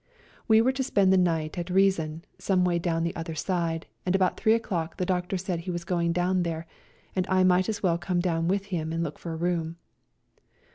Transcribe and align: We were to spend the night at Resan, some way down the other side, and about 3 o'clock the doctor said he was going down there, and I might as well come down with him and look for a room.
We 0.47 0.61
were 0.61 0.71
to 0.71 0.83
spend 0.83 1.13
the 1.13 1.17
night 1.19 1.59
at 1.59 1.67
Resan, 1.67 2.23
some 2.39 2.65
way 2.65 2.79
down 2.79 3.03
the 3.03 3.15
other 3.15 3.35
side, 3.35 3.85
and 4.03 4.15
about 4.15 4.35
3 4.35 4.55
o'clock 4.55 4.97
the 4.97 5.05
doctor 5.05 5.37
said 5.37 5.59
he 5.59 5.69
was 5.69 5.83
going 5.83 6.11
down 6.11 6.41
there, 6.41 6.65
and 7.15 7.27
I 7.27 7.43
might 7.43 7.69
as 7.69 7.83
well 7.83 7.99
come 7.99 8.19
down 8.19 8.47
with 8.47 8.65
him 8.73 8.91
and 8.91 9.03
look 9.03 9.19
for 9.19 9.31
a 9.31 9.35
room. 9.37 9.75